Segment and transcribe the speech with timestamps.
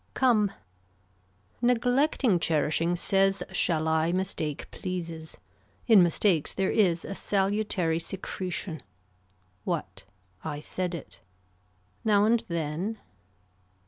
[0.15, 0.51] Come.
[1.61, 5.37] Neglecting cherishing says shall I mistake pleases.
[5.85, 8.81] In mistakes there is a salutary secretion.
[9.63, 10.05] What.
[10.43, 11.21] I said it.
[12.03, 12.97] Now and then.